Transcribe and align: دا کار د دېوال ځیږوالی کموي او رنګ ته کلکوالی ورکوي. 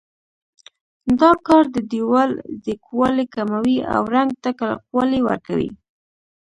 دا 1.19 1.31
کار 1.47 1.63
د 1.75 1.77
دېوال 1.91 2.31
ځیږوالی 2.63 3.25
کموي 3.35 3.77
او 3.93 4.01
رنګ 4.15 4.31
ته 4.43 4.49
کلکوالی 4.59 5.19
ورکوي. 5.23 5.69